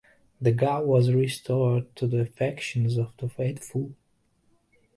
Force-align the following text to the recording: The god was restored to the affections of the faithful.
The 0.41 0.51
god 0.51 0.87
was 0.87 1.11
restored 1.13 1.95
to 1.97 2.07
the 2.07 2.21
affections 2.21 2.97
of 2.97 3.15
the 3.17 3.29
faithful. 3.29 3.91